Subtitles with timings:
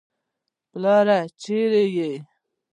[0.69, 2.11] پلاره چېرې يې.